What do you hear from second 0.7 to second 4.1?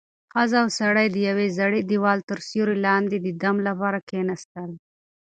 سړی د یوې زړې دېوال تر سیوري لاندې د دم لپاره